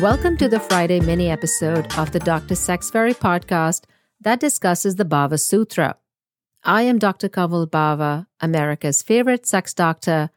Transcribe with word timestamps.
Welcome 0.00 0.36
to 0.38 0.48
the 0.48 0.58
Friday 0.58 0.98
mini 0.98 1.30
episode 1.30 1.96
of 1.96 2.10
the 2.10 2.18
Dr. 2.18 2.56
Sex 2.56 2.90
Fairy 2.90 3.14
podcast 3.14 3.84
that 4.20 4.40
discusses 4.40 4.96
the 4.96 5.04
Bhava 5.04 5.38
Sutra. 5.38 5.96
I 6.64 6.82
am 6.82 6.98
Dr. 6.98 7.28
Kanwal 7.28 7.70
Bawa, 7.70 8.26
America's 8.40 9.02
favorite 9.02 9.46
sex 9.46 9.72
doctor, 9.72 10.30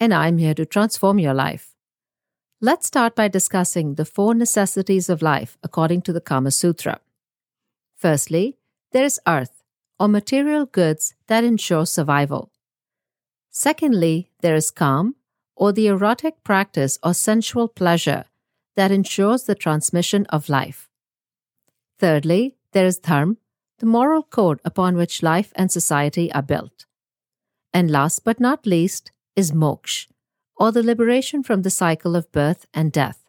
and 0.00 0.12
I'm 0.12 0.38
here 0.38 0.52
to 0.54 0.66
transform 0.66 1.20
your 1.20 1.32
life. 1.32 1.76
Let's 2.60 2.88
start 2.88 3.14
by 3.14 3.28
discussing 3.28 3.94
the 3.94 4.04
four 4.04 4.34
necessities 4.34 5.08
of 5.08 5.22
life 5.22 5.56
according 5.62 6.02
to 6.02 6.12
the 6.12 6.20
Kama 6.20 6.50
Sutra. 6.50 6.98
Firstly, 7.96 8.58
there 8.90 9.04
is 9.04 9.20
artha, 9.24 9.52
or 10.00 10.08
material 10.08 10.66
goods 10.66 11.14
that 11.28 11.44
ensure 11.44 11.86
survival. 11.86 12.50
Secondly, 13.50 14.32
there 14.40 14.56
is 14.56 14.72
kam, 14.72 15.14
or 15.54 15.70
the 15.70 15.86
erotic 15.86 16.42
practice 16.42 16.98
or 17.04 17.14
sensual 17.14 17.68
pleasure 17.68 18.24
that 18.76 18.90
ensures 18.90 19.44
the 19.44 19.54
transmission 19.54 20.26
of 20.26 20.48
life. 20.48 20.88
Thirdly, 21.98 22.56
there 22.72 22.86
is 22.86 22.98
dharma, 22.98 23.36
the 23.78 23.86
moral 23.86 24.22
code 24.22 24.60
upon 24.64 24.96
which 24.96 25.22
life 25.22 25.52
and 25.56 25.70
society 25.70 26.32
are 26.32 26.42
built. 26.42 26.86
And 27.72 27.90
last 27.90 28.24
but 28.24 28.40
not 28.40 28.66
least 28.66 29.12
is 29.36 29.52
moksha, 29.52 30.08
or 30.56 30.72
the 30.72 30.82
liberation 30.82 31.42
from 31.42 31.62
the 31.62 31.70
cycle 31.70 32.14
of 32.16 32.30
birth 32.32 32.66
and 32.72 32.92
death. 32.92 33.24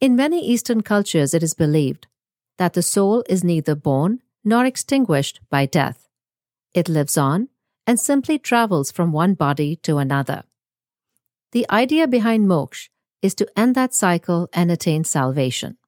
In 0.00 0.16
many 0.16 0.44
Eastern 0.44 0.82
cultures, 0.82 1.34
it 1.34 1.42
is 1.42 1.54
believed 1.54 2.06
that 2.58 2.72
the 2.72 2.82
soul 2.82 3.22
is 3.28 3.44
neither 3.44 3.74
born 3.74 4.20
nor 4.44 4.64
extinguished 4.64 5.40
by 5.50 5.66
death. 5.66 6.08
It 6.74 6.88
lives 6.88 7.16
on 7.16 7.48
and 7.86 7.98
simply 8.00 8.38
travels 8.38 8.90
from 8.90 9.12
one 9.12 9.34
body 9.34 9.76
to 9.76 9.98
another. 9.98 10.44
The 11.52 11.66
idea 11.70 12.08
behind 12.08 12.48
moksha 12.48 12.88
is 13.22 13.34
to 13.36 13.58
end 13.58 13.74
that 13.74 13.94
cycle 13.94 14.48
and 14.52 14.70
attain 14.70 15.04
salvation. 15.04 15.78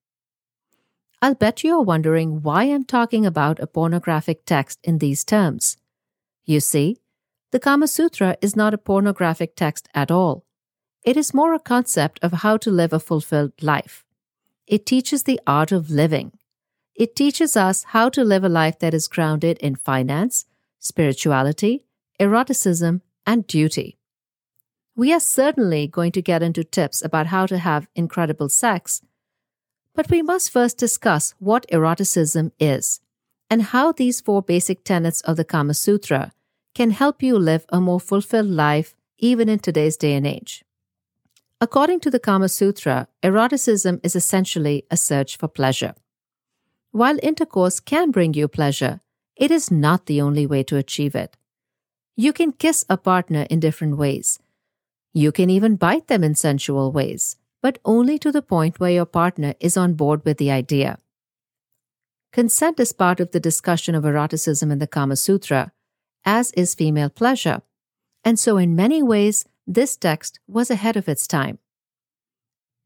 I'll 1.20 1.34
bet 1.34 1.64
you 1.64 1.74
are 1.74 1.82
wondering 1.82 2.42
why 2.42 2.64
I'm 2.64 2.84
talking 2.84 3.26
about 3.26 3.58
a 3.58 3.66
pornographic 3.66 4.44
text 4.46 4.78
in 4.84 4.98
these 4.98 5.24
terms. 5.24 5.76
You 6.44 6.60
see, 6.60 6.98
the 7.50 7.58
Kama 7.60 7.88
Sutra 7.88 8.36
is 8.40 8.54
not 8.54 8.74
a 8.74 8.78
pornographic 8.78 9.56
text 9.56 9.88
at 9.94 10.10
all. 10.10 10.44
It 11.02 11.16
is 11.16 11.34
more 11.34 11.54
a 11.54 11.58
concept 11.58 12.18
of 12.22 12.32
how 12.32 12.56
to 12.58 12.70
live 12.70 12.92
a 12.92 13.00
fulfilled 13.00 13.52
life. 13.62 14.04
It 14.66 14.86
teaches 14.86 15.22
the 15.22 15.40
art 15.46 15.72
of 15.72 15.90
living. 15.90 16.32
It 16.94 17.16
teaches 17.16 17.56
us 17.56 17.84
how 17.88 18.08
to 18.10 18.24
live 18.24 18.44
a 18.44 18.48
life 18.48 18.78
that 18.78 18.94
is 18.94 19.08
grounded 19.08 19.58
in 19.58 19.76
finance, 19.76 20.46
spirituality, 20.78 21.84
eroticism, 22.20 23.02
and 23.26 23.46
duty. 23.46 23.98
We 24.96 25.12
are 25.12 25.20
certainly 25.20 25.88
going 25.88 26.12
to 26.12 26.22
get 26.22 26.42
into 26.42 26.62
tips 26.62 27.04
about 27.04 27.26
how 27.26 27.46
to 27.46 27.58
have 27.58 27.88
incredible 27.96 28.48
sex, 28.48 29.02
but 29.92 30.08
we 30.08 30.22
must 30.22 30.52
first 30.52 30.78
discuss 30.78 31.34
what 31.40 31.66
eroticism 31.72 32.52
is 32.60 33.00
and 33.50 33.62
how 33.62 33.90
these 33.90 34.20
four 34.20 34.40
basic 34.40 34.84
tenets 34.84 35.20
of 35.22 35.36
the 35.36 35.44
Kama 35.44 35.74
Sutra 35.74 36.32
can 36.74 36.90
help 36.90 37.24
you 37.24 37.36
live 37.36 37.66
a 37.70 37.80
more 37.80 37.98
fulfilled 37.98 38.50
life 38.50 38.94
even 39.18 39.48
in 39.48 39.58
today's 39.58 39.96
day 39.96 40.14
and 40.14 40.26
age. 40.26 40.64
According 41.60 42.00
to 42.00 42.10
the 42.10 42.20
Kama 42.20 42.48
Sutra, 42.48 43.08
eroticism 43.22 44.00
is 44.04 44.14
essentially 44.14 44.84
a 44.92 44.96
search 44.96 45.36
for 45.36 45.48
pleasure. 45.48 45.94
While 46.92 47.18
intercourse 47.20 47.80
can 47.80 48.12
bring 48.12 48.34
you 48.34 48.46
pleasure, 48.46 49.00
it 49.34 49.50
is 49.50 49.72
not 49.72 50.06
the 50.06 50.20
only 50.20 50.46
way 50.46 50.62
to 50.64 50.76
achieve 50.76 51.16
it. 51.16 51.36
You 52.16 52.32
can 52.32 52.52
kiss 52.52 52.84
a 52.88 52.96
partner 52.96 53.46
in 53.50 53.58
different 53.58 53.96
ways, 53.96 54.38
you 55.14 55.30
can 55.30 55.48
even 55.48 55.76
bite 55.76 56.08
them 56.08 56.24
in 56.24 56.34
sensual 56.34 56.90
ways, 56.90 57.36
but 57.62 57.78
only 57.84 58.18
to 58.18 58.32
the 58.32 58.42
point 58.42 58.80
where 58.80 58.90
your 58.90 59.06
partner 59.06 59.54
is 59.60 59.76
on 59.76 59.94
board 59.94 60.24
with 60.24 60.38
the 60.38 60.50
idea. 60.50 60.98
Consent 62.32 62.80
is 62.80 62.92
part 62.92 63.20
of 63.20 63.30
the 63.30 63.38
discussion 63.38 63.94
of 63.94 64.04
eroticism 64.04 64.72
in 64.72 64.80
the 64.80 64.88
Kama 64.88 65.14
Sutra, 65.14 65.70
as 66.24 66.50
is 66.52 66.74
female 66.74 67.08
pleasure. 67.08 67.62
And 68.24 68.40
so, 68.40 68.56
in 68.58 68.74
many 68.74 69.04
ways, 69.04 69.44
this 69.68 69.96
text 69.96 70.40
was 70.48 70.68
ahead 70.68 70.96
of 70.96 71.08
its 71.08 71.28
time. 71.28 71.58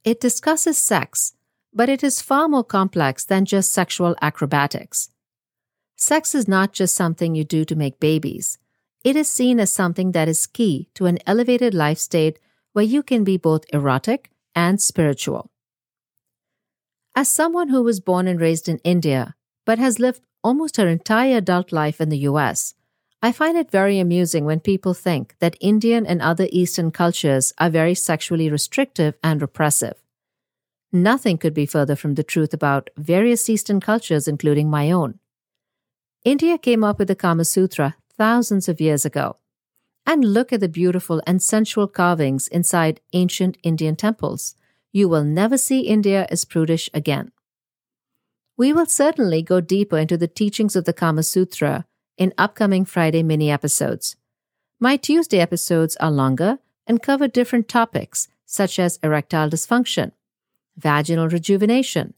It 0.04 0.20
discusses 0.20 0.76
sex, 0.76 1.32
but 1.72 1.88
it 1.88 2.04
is 2.04 2.20
far 2.20 2.46
more 2.46 2.64
complex 2.64 3.24
than 3.24 3.46
just 3.46 3.72
sexual 3.72 4.14
acrobatics. 4.20 5.08
Sex 5.96 6.34
is 6.34 6.46
not 6.46 6.74
just 6.74 6.94
something 6.94 7.34
you 7.34 7.44
do 7.44 7.64
to 7.64 7.74
make 7.74 7.98
babies 7.98 8.58
it 9.04 9.16
is 9.16 9.30
seen 9.30 9.60
as 9.60 9.70
something 9.70 10.12
that 10.12 10.28
is 10.28 10.46
key 10.46 10.88
to 10.94 11.06
an 11.06 11.18
elevated 11.26 11.74
life 11.74 11.98
state 11.98 12.38
where 12.72 12.84
you 12.84 13.02
can 13.02 13.24
be 13.24 13.36
both 13.36 13.64
erotic 13.72 14.30
and 14.54 14.80
spiritual. 14.80 15.50
As 17.14 17.28
someone 17.28 17.68
who 17.68 17.82
was 17.82 18.00
born 18.00 18.28
and 18.28 18.40
raised 18.40 18.68
in 18.68 18.78
India, 18.84 19.34
but 19.64 19.78
has 19.78 19.98
lived 19.98 20.22
almost 20.42 20.76
her 20.76 20.88
entire 20.88 21.38
adult 21.38 21.72
life 21.72 22.00
in 22.00 22.08
the 22.08 22.18
US, 22.30 22.74
I 23.20 23.32
find 23.32 23.56
it 23.56 23.70
very 23.70 23.98
amusing 23.98 24.44
when 24.44 24.60
people 24.60 24.94
think 24.94 25.34
that 25.40 25.56
Indian 25.60 26.06
and 26.06 26.22
other 26.22 26.46
Eastern 26.52 26.92
cultures 26.92 27.52
are 27.58 27.70
very 27.70 27.94
sexually 27.94 28.48
restrictive 28.48 29.14
and 29.22 29.42
repressive. 29.42 29.94
Nothing 30.92 31.36
could 31.36 31.52
be 31.52 31.66
further 31.66 31.96
from 31.96 32.14
the 32.14 32.22
truth 32.22 32.54
about 32.54 32.90
various 32.96 33.48
Eastern 33.48 33.80
cultures, 33.80 34.28
including 34.28 34.70
my 34.70 34.90
own. 34.90 35.18
India 36.24 36.58
came 36.58 36.84
up 36.84 36.98
with 36.98 37.08
the 37.08 37.16
Kama 37.16 37.44
Sutra 37.44 37.96
thousands 38.18 38.68
of 38.68 38.80
years 38.80 39.06
ago. 39.06 39.36
And 40.04 40.24
look 40.24 40.52
at 40.52 40.60
the 40.60 40.68
beautiful 40.68 41.22
and 41.26 41.42
sensual 41.42 41.86
carvings 41.86 42.48
inside 42.48 43.00
ancient 43.12 43.56
Indian 43.62 43.96
temples. 43.96 44.56
You 44.92 45.08
will 45.08 45.24
never 45.24 45.56
see 45.56 45.80
India 45.80 46.26
as 46.30 46.44
prudish 46.44 46.90
again. 46.92 47.30
We 48.56 48.72
will 48.72 48.86
certainly 48.86 49.42
go 49.42 49.60
deeper 49.60 49.98
into 49.98 50.16
the 50.16 50.26
teachings 50.26 50.74
of 50.74 50.84
the 50.84 50.92
Kama 50.92 51.22
Sutra 51.22 51.86
in 52.16 52.34
upcoming 52.36 52.84
Friday 52.84 53.22
mini 53.22 53.50
episodes. 53.50 54.16
My 54.80 54.96
Tuesday 54.96 55.38
episodes 55.38 55.96
are 55.96 56.10
longer 56.10 56.58
and 56.86 57.02
cover 57.02 57.28
different 57.28 57.68
topics 57.68 58.28
such 58.46 58.78
as 58.78 58.98
erectile 59.02 59.50
dysfunction, 59.50 60.12
vaginal 60.76 61.28
rejuvenation, 61.28 62.14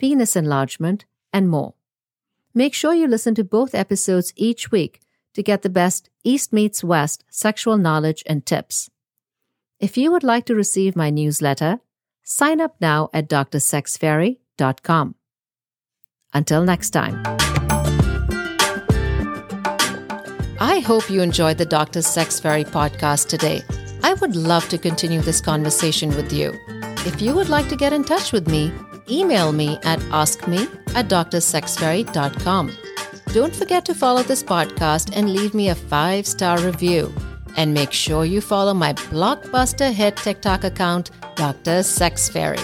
penis 0.00 0.34
enlargement, 0.34 1.04
and 1.32 1.48
more. 1.48 1.74
Make 2.54 2.72
sure 2.74 2.94
you 2.94 3.06
listen 3.06 3.34
to 3.34 3.44
both 3.44 3.74
episodes 3.74 4.32
each 4.36 4.70
week 4.70 5.00
to 5.34 5.42
get 5.42 5.62
the 5.62 5.68
best 5.68 6.10
East 6.24 6.52
meets 6.52 6.82
West 6.82 7.24
sexual 7.30 7.76
knowledge 7.76 8.22
and 8.26 8.46
tips. 8.46 8.90
If 9.78 9.96
you 9.96 10.10
would 10.12 10.24
like 10.24 10.46
to 10.46 10.54
receive 10.54 10.96
my 10.96 11.10
newsletter, 11.10 11.80
sign 12.22 12.60
up 12.60 12.76
now 12.80 13.10
at 13.12 13.28
drsexfairy.com. 13.28 15.14
Until 16.32 16.64
next 16.64 16.90
time. 16.90 17.22
I 20.60 20.78
hope 20.78 21.10
you 21.10 21.20
enjoyed 21.20 21.58
the 21.58 21.66
Dr. 21.66 22.00
Sex 22.00 22.40
Fairy 22.40 22.64
podcast 22.64 23.28
today. 23.28 23.62
I 24.02 24.14
would 24.14 24.36
love 24.36 24.68
to 24.68 24.78
continue 24.78 25.20
this 25.20 25.40
conversation 25.40 26.14
with 26.16 26.32
you. 26.32 26.52
If 27.06 27.20
you 27.20 27.34
would 27.34 27.48
like 27.48 27.68
to 27.68 27.76
get 27.76 27.92
in 27.92 28.04
touch 28.04 28.32
with 28.32 28.48
me, 28.48 28.72
email 29.10 29.52
me 29.52 29.78
at 29.82 29.98
askme 30.10 30.68
at 30.94 31.08
drsexfairy.com. 31.08 32.76
Don't 33.34 33.56
forget 33.56 33.84
to 33.86 33.94
follow 33.96 34.22
this 34.22 34.44
podcast 34.44 35.10
and 35.12 35.34
leave 35.34 35.54
me 35.54 35.68
a 35.70 35.74
five 35.74 36.24
star 36.24 36.56
review. 36.60 37.12
And 37.56 37.74
make 37.74 37.90
sure 37.90 38.24
you 38.24 38.40
follow 38.40 38.74
my 38.74 38.92
blockbuster 38.92 39.92
hit 39.92 40.16
TikTok 40.16 40.62
account, 40.62 41.10
Dr. 41.34 41.82
Sex 41.82 42.28
Fairy. 42.28 42.62